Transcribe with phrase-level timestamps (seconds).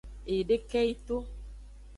[0.31, 1.17] Eyideke yi to.